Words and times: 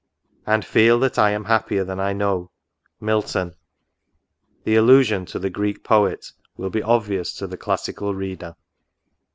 "And 0.47 0.65
feel 0.65 0.97
that 1.01 1.19
I 1.19 1.29
am 1.29 1.45
happier 1.45 1.83
than 1.83 1.99
I 1.99 2.11
know."— 2.11 2.49
Milton. 3.09 3.53
The 4.63 4.75
allusion 4.75 5.27
to 5.27 5.37
the 5.37 5.51
Greek 5.51 5.83
Poet 5.83 6.31
will 6.57 6.71
be 6.71 6.81
obvious 6.81 7.33
to 7.35 7.45
the 7.45 7.55
classical 7.55 8.15
reader. 8.15 8.55